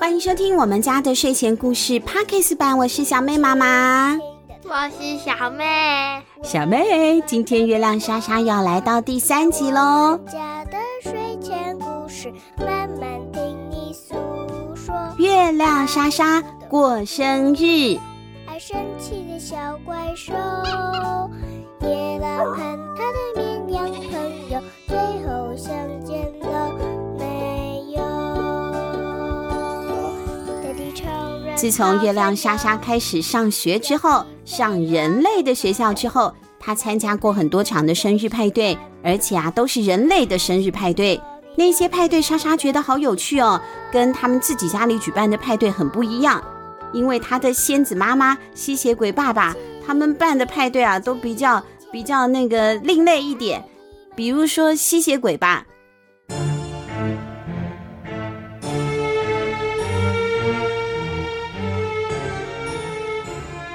[0.00, 4.18] 欢迎收听我们家的睡前故事 Podcast 版，我是小妹妈妈，
[4.64, 6.22] 我是小妹。
[6.42, 10.18] 小妹，今天月亮莎莎要来到第三集喽。
[10.26, 14.14] 家的睡前故事，慢慢听你诉
[14.74, 14.94] 说。
[15.18, 16.40] 月亮莎莎
[16.70, 17.98] 过生日，
[18.48, 19.54] 爱生气的小
[19.84, 20.32] 怪兽，
[21.86, 22.56] 夜郎和
[22.96, 25.76] 他的绵羊朋友，最后相
[31.60, 41.20] 自从月亮莎莎开始上学之后，上人类的学校之后，她参加过很多场的生日派对，而且啊，都是人类的生日派对。
[41.56, 43.60] 那些派对，莎莎觉得好有趣哦，
[43.92, 46.42] 跟他们自己家里举办的派对很不一样。
[46.94, 49.54] 因为她的仙子妈妈、吸血鬼爸爸
[49.86, 51.62] 他们办的派对啊，都比较
[51.92, 53.62] 比较那个另类一点。
[54.16, 55.66] 比如说吸血鬼吧。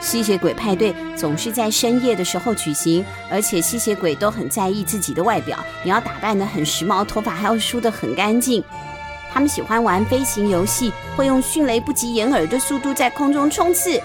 [0.05, 8.63] 吸血鬼派对总是在深夜的时候举行，而且吸血鬼都很在意自己的外表，你要打扮得很时髦，头发还要梳得很干净。
[9.33, 13.99] 他们喜欢玩飞行游戏，会用迅雷不及掩耳的速度在空中冲刺。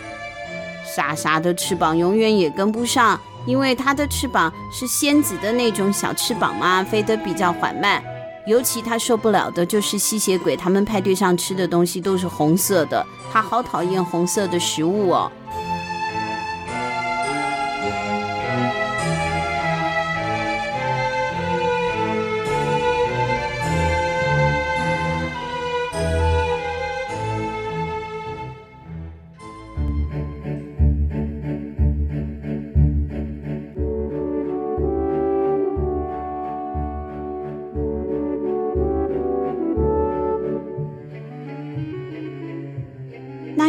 [0.87, 8.03] 莎莎的翅膀永远也跟不上，因为她的翅膀是仙子的那种小翅膀嘛，飞得比较缓慢。
[8.47, 15.31] 尤其她受不了的就是吸血鬼，他们派对上吃的东西都是红色的，她好讨厌红色的食物哦。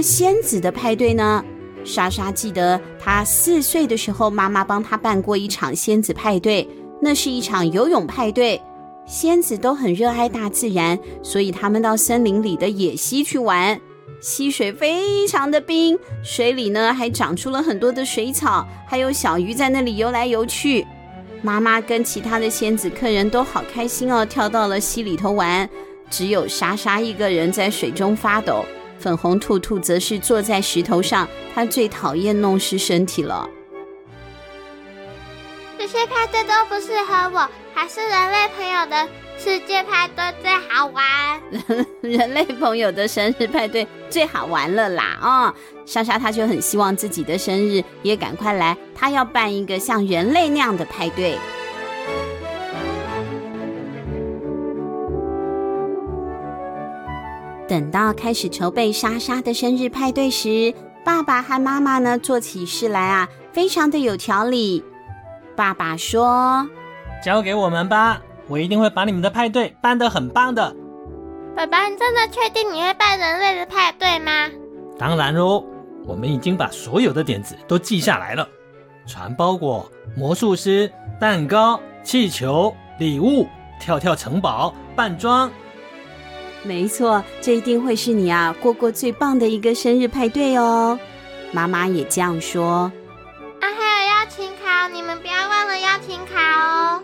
[0.01, 1.43] 仙子的派对呢？
[1.83, 6.67] 莎莎记得，她四岁的时候，妈妈帮她办过一场仙子派对。
[7.01, 8.61] 那是一场游泳派对，
[9.07, 13.79] 仙子都很热爱大自然，所以他们到森林里的野溪去玩。
[14.21, 20.85] 溪水非常的冰，水里呢还长出了很多的水草，还有小鱼在那里游来游去。
[21.41, 25.67] 妈妈跟其他的仙子客人都好开心哦，跳到了溪里头玩。
[26.11, 28.63] 只有莎莎一个人在水中发抖。
[29.01, 33.49] 粉红兔兔则是坐在石头上，它最讨厌弄湿身体了。
[35.77, 39.07] 这些派对都不适合我，还是人类朋友的
[39.37, 41.03] 世界派对最好玩。
[42.01, 45.17] 人类朋友的生日派对最好玩了啦！
[45.19, 51.35] 啊、哦，莎莎她就很希望自己的生日也赶快来，她要办一个像人类那样的派对。
[57.71, 60.73] 等到开始筹备莎莎的生日派对时，
[61.05, 64.83] 爸爸和妈妈呢做起事来啊，非常的有条理。
[65.55, 66.67] 爸爸说
[67.23, 70.75] ：“交给我们吧，我一定会把你们的派对办得很棒的。”
[71.55, 74.49] 爸爸，你真的确定你会办人类的派对吗？
[74.99, 75.63] 当然喽，
[76.05, 78.45] 我们已经把所有的点子都记下来了：
[79.07, 83.47] 传包裹、魔术师、蛋糕、气球、礼物、
[83.79, 85.49] 跳跳城堡、扮装。
[86.63, 90.97] 没错，这一定会是你啊过过最棒的一个生日派对哦。
[91.51, 92.91] 妈妈也这样说。
[93.59, 97.03] 啊，还有邀请卡，你们不要忘了邀请卡哦。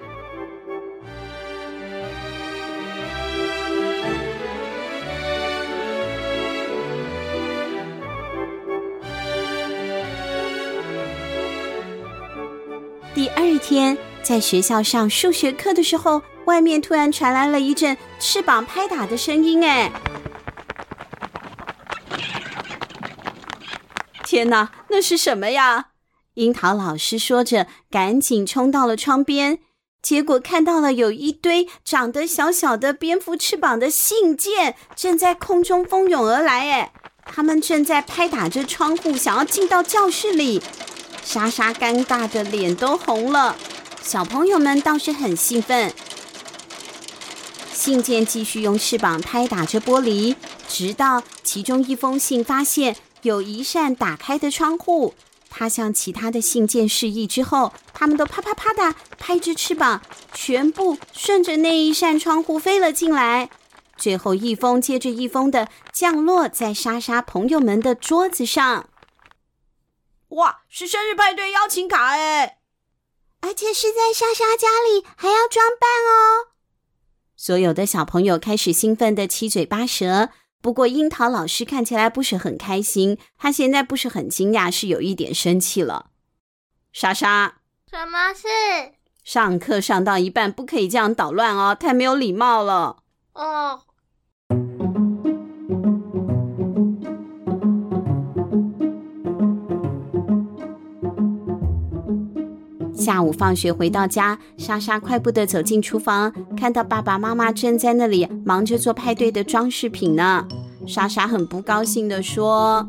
[13.14, 16.22] 第二天，在学校上数学课的时候。
[16.48, 19.92] 外面突然传来了一阵翅膀拍打的声音，哎！
[24.24, 25.88] 天哪，那是什么呀？
[26.36, 29.60] 樱桃老师说着，赶紧冲到了窗边，
[30.02, 36.94] 结果看到了有一堆长得小小的蝙蝠翅膀的信件正在空中蜂拥而来，哎！
[37.26, 40.62] 他们正在拍打着窗户，想要进到教室里。
[41.26, 43.58] 莎莎尴尬的脸都红了，
[44.02, 45.94] 小朋友们倒是很兴奋。
[47.88, 50.36] 信件继续用翅膀拍打着玻璃，
[50.68, 55.14] 直到其中一封信发现有一扇打开的窗户。
[55.50, 60.02] 他向其他的信件示意之后，他们都啪啪啪的拍着翅膀，
[60.34, 63.50] 全部顺着那一扇窗户飞了进来。
[63.96, 68.90] 最后一封接着一封的降落在莎莎朋友们的桌子上。
[70.28, 72.58] 哇，是生日派对邀请卡哎！
[73.40, 76.57] 而且是在莎莎家里，还要装扮哦。
[77.38, 80.30] 所有的小朋友开始兴奋的七嘴八舌，
[80.60, 86.08] 不过樱桃老师看起来不是很开心，他现在不是很惊讶，是有一点生气了。
[86.92, 88.48] 莎莎，什么事？
[89.24, 93.04] 上课上到一半不可以这样捣乱哦，太没有礼貌了。
[93.34, 93.82] 哦。
[103.08, 110.46] 下午放学回到家，莎莎快步地走进厨房，看到爸爸妈妈正在那里忙着做派对的装饰品呢。
[110.86, 112.86] 莎莎很不高兴地说：“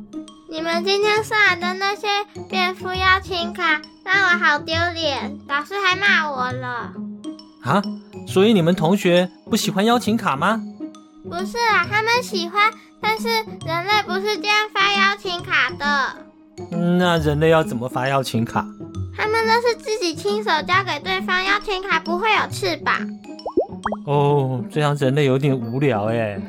[0.50, 2.08] 你们今天送来的那些
[2.50, 6.92] 便服邀请卡让我好丢脸，老师还骂我了。”
[7.62, 7.80] 啊，
[8.26, 10.60] 所以你们同学不喜欢邀请卡吗？
[11.30, 16.96] 不是啊，他们喜欢，但是人类不是这样发邀请卡的。
[16.98, 18.66] 那人类要怎么发邀请卡？
[19.18, 22.94] 他们都是自己亲手交给对方，邀请卡不会有翅膀。
[24.06, 26.40] 哦，这样人类有点无聊哎。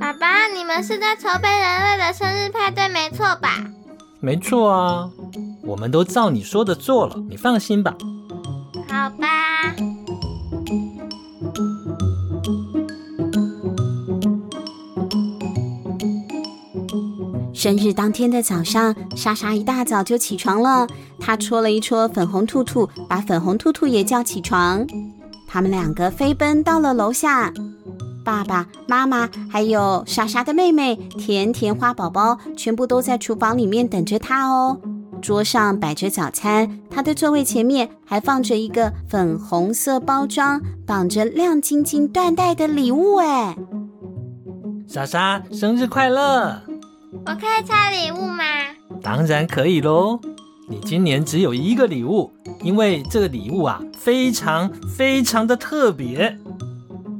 [0.00, 3.50] 爸爸，你们是在筹备人类的生日派对，没错吧？
[4.18, 5.08] 没错啊，
[5.62, 7.94] 我们都照你说的做了，你放心吧。
[8.88, 9.74] 好吧。
[17.60, 20.86] 生日当天的早上，莎莎一大早就起床了。
[21.18, 24.86] 她戳了一戳粉红兔兔，把粉红兔兔也叫起床。
[25.46, 27.52] 他们两个飞奔到了楼下，
[28.24, 34.80] 爸爸妈妈还有莎莎的妹妹甜甜花宝宝，全部都在厨房里面等着她哦。
[35.20, 43.16] 桌上摆着早餐，她的座位前面还放着一个粉红色包装、绑着亮晶晶缎带的礼物。
[43.16, 43.54] 哎，
[44.88, 46.62] 莎莎，生日快乐！
[47.26, 48.44] 我可以拆礼物吗？
[49.02, 50.18] 当然可以喽！
[50.68, 52.32] 你今年只有一个礼物，
[52.62, 56.38] 因为这个礼物啊，非常非常的特别。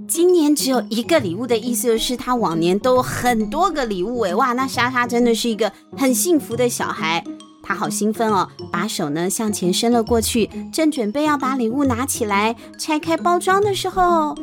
[0.09, 4.35] 今年只有一个礼物的意思就是他往年都有很多个礼物哎！
[4.35, 7.23] 哇，那莎莎真的是一个很幸福的小孩，
[7.63, 14.35] 他好兴奋哦，把手呢向前伸了过去，正准备要把礼物拿起来拆开包装的时候。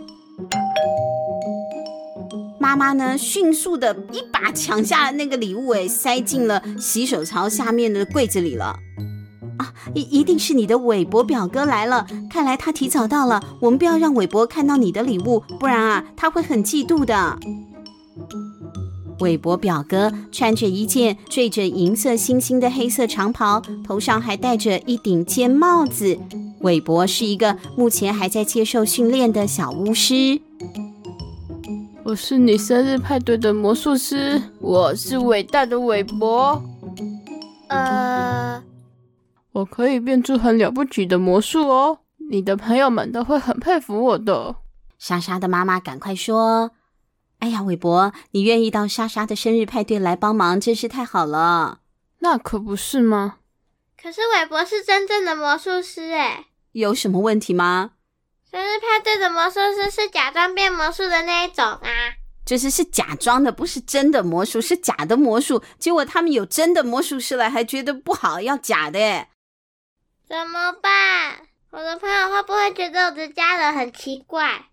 [2.60, 8.76] 妈妈呢，迅速的一把抢下了那个礼物，哎，塞进了洗手槽下面的柜子里了。
[9.58, 13.44] 啊，一一定是你的韦伯表哥来了，看来他提早到了。
[13.62, 17.40] 我们不要让韦伯看到你的礼物，不然啊，他会很嫉妒的。
[19.20, 26.20] 韦伯表哥穿着一件缀着银色星星的黑色长袍，头上还戴着一顶尖帽子。
[26.62, 30.42] 韦伯是一个目前还在接受训练的小巫师。
[32.08, 36.64] 我是你生日派对的魔术师，我是伟大的韦伯。
[37.68, 38.64] 呃，
[39.52, 42.00] 我可以变出很了不起的魔术哦，
[42.32, 44.56] 你的朋友们都会很佩服我的。
[44.98, 46.72] 莎莎的妈妈赶快说
[47.40, 51.82] ：“哎呀，韦伯，你愿意到莎莎的生日派对来帮忙，真是太好了。”
[52.20, 53.40] 那可不是吗？
[54.02, 57.92] 可是韦伯是真正的魔术师哎，有什么问题吗？
[58.98, 65.62] 生日派对的魔术师是假装变魔术的那一种啊，就是是假装的，不是真的魔术，是假的魔术。
[65.78, 69.28] 结果他们有真的魔术师来，还觉得不好，要假的，
[70.28, 71.42] 怎么办？
[71.72, 74.70] 我的朋友会不会觉得我的家人很奇怪？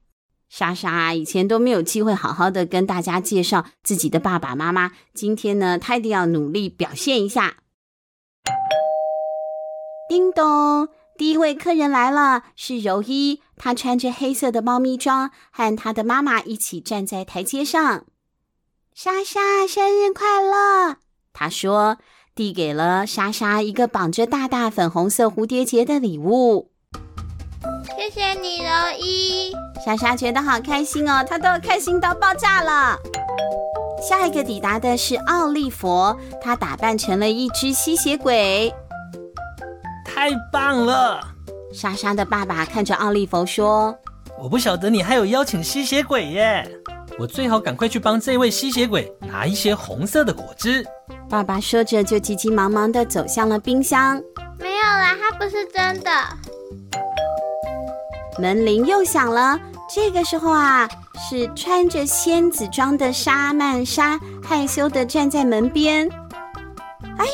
[0.48, 7.56] 莎莎以前都没有机会好好的跟大家介绍自己的爸爸妈妈，今天呢，她一定要努力表现一下。
[10.08, 10.88] 叮咚。
[11.16, 13.40] 第一位客人来了，是柔一。
[13.56, 18.04] 她穿着黑色的猫咪装，和她的妈妈一起站在台阶上。
[18.94, 20.96] 莎莎，生日快乐！
[21.32, 21.98] 她说，
[22.34, 26.72] 递给了莎莎一个绑着大大粉红色蝴蝶结的礼物。
[27.96, 29.52] 谢谢你，柔一。
[29.84, 32.98] 莎莎觉得好开心哦，她都开心到爆炸了。
[34.02, 38.74] 下一个抵达的是奥利佛，她打扮成了一只吸血鬼。
[40.14, 41.20] 太棒了！
[41.72, 43.92] 莎莎的爸爸看着奥利弗说
[44.40, 46.70] ：“我不晓得你还有邀请吸血鬼耶，
[47.18, 50.86] 我最好赶快去帮这位吸血鬼拿一些红色的果汁。”
[51.28, 54.22] 爸爸说着就急急忙忙地走向了冰箱。
[54.60, 56.10] 没有啦，他不是真的。
[58.38, 59.58] 门铃又响了，
[59.92, 60.88] 这个时候啊，
[61.28, 66.08] 是穿着仙子装的莎曼莎害羞地站在门边。
[67.18, 67.32] 哎呀！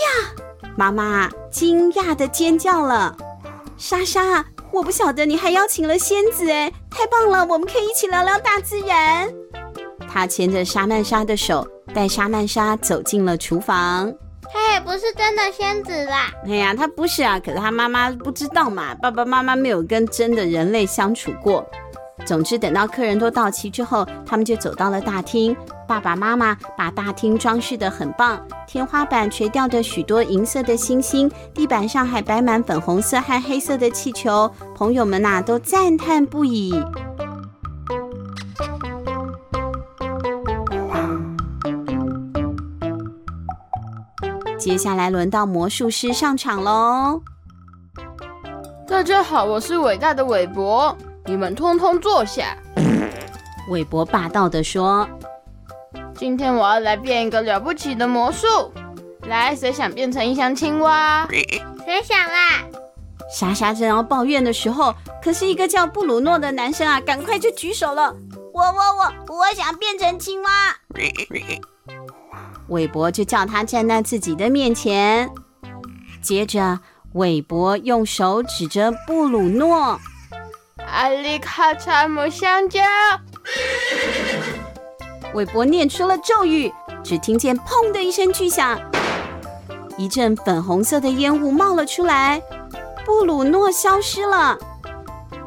[0.77, 3.16] 妈妈惊讶的尖叫了
[3.76, 7.45] ：“莎莎，我不晓得你还邀请了仙子哎，太棒了！
[7.45, 9.28] 我们可以一起聊聊大自然。”
[10.12, 14.12] 他牵着莎曼莎的手，带莎曼莎走进了厨房。
[14.52, 16.33] 她也不是真的仙子啦。
[16.47, 21.64] 哎呀，他不是啊，可是他妈妈不知道嘛，爸爸妈妈没有跟真的人类相处过。
[22.27, 25.57] 总之，等到客人都到齐之后，他们就走到了大厅。
[25.89, 34.49] 爸爸妈妈把大厅装饰得很棒，天花板垂吊着许多银色的星星，地板上还摆满粉红色和黑色的气球。
[34.77, 36.81] 朋友们呐、啊，都赞叹不已。
[44.57, 47.23] 接下来轮到魔术师上场喽！
[48.87, 50.97] 大家好，我是伟大的韦伯。
[51.31, 52.57] 你们通通坐下。
[53.69, 55.09] 韦伯霸道地说
[56.19, 58.49] ：“今天我要来变一个了不起的魔术。
[59.29, 61.29] 来，谁想变成一箱青蛙？
[61.87, 62.65] 谁想啦？”
[63.33, 68.13] 莎莎正要抱怨的时候，可是一个叫布鲁诺的男生啊，赶快就举手了
[68.53, 70.51] ：“我我我，我想变成青蛙。
[72.67, 75.31] ”韦伯就叫他站在自己的面前。
[76.21, 76.81] 接着，
[77.13, 80.01] 韦伯用手指着布鲁诺。
[80.92, 82.80] 阿里卡查姆香蕉。
[85.35, 86.73] 韦伯念出了咒语，
[87.04, 88.78] 只听见“砰”的一声巨响，
[89.97, 92.42] 一阵粉红色的烟雾冒了出来，
[93.04, 94.59] 布鲁诺消失了。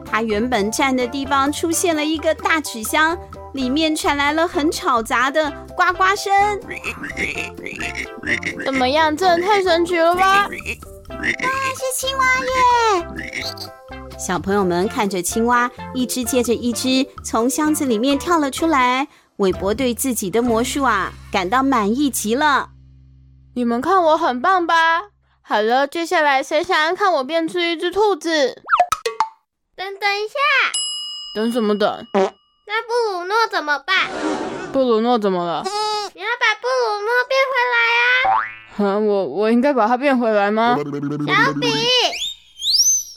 [0.06, 3.18] 他原本站的地方出现了一个大纸箱，
[3.54, 6.32] 里面传来了很吵杂的呱呱声。
[8.64, 9.16] 怎么样？
[9.18, 10.48] 这太神奇了吧！
[10.48, 10.50] 哇，
[11.76, 12.52] 是青蛙耶！
[14.18, 22.70] 小朋友们看着青蛙一只接着一只从箱子里面跳了出来，韦伯对自己的魔术啊感到满意极了。
[23.56, 25.02] 你们看我很棒吧？
[25.42, 28.62] 好了，接下来谁想要看我变出一只兔子？
[29.76, 30.34] 等等一下，
[31.36, 32.08] 等什么等？
[32.14, 34.10] 那布鲁诺怎么办？
[34.72, 35.64] 布鲁诺怎么了？
[36.14, 38.96] 你要把布鲁诺变回来啊！
[38.96, 40.78] 哼，我我应该把它变回来吗？
[40.78, 41.68] 小比。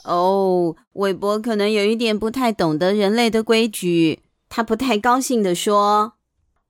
[0.06, 6.12] 哦，韦伯可能有一点不太懂得人类的规矩，他不太高兴地说：“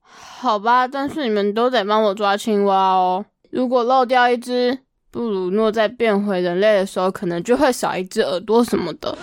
[0.01, 3.25] 好吧，但是你们都得帮我抓青蛙哦。
[3.51, 4.79] 如果漏掉一只，
[5.11, 9.15] 布鲁诺在变回人类的时候，可能就会少一只耳朵什么的。”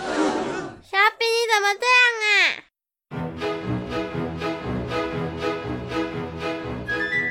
[0.81, 2.63] 小比，你怎么这样啊？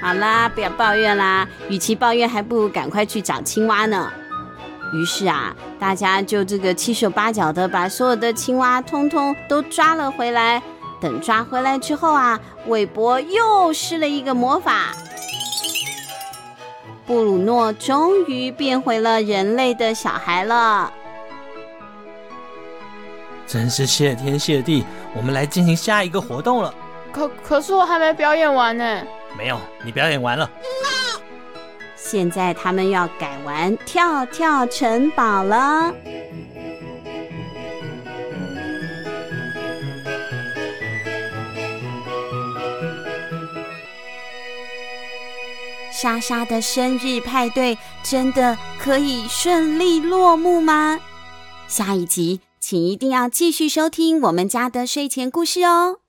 [0.02, 4.12] 好啦，不要抱怨啦，与其抱怨，还不如赶快去找青蛙呢。
[4.94, 10.62] 于是啊，大家就这个七手八脚的把所有的青蛙通通都抓了回来。
[11.00, 14.94] 等抓回来之后啊，韦伯又施了一个魔法，
[17.04, 20.90] 布鲁诺终于变回了人类的小孩了。
[23.46, 24.84] 真是谢天谢地，
[25.14, 26.72] 我们来进行下一个活动了。
[27.12, 29.02] 可可是我还没表演完呢。
[29.36, 30.48] 没有，你表演完了。
[32.14, 35.92] 现在他们要改玩跳跳城堡了。
[45.90, 51.00] 莎莎的生日派对真的可以顺利落幕吗？
[51.66, 56.03] 下一集请一定要继续收听我们家的睡前故事哦。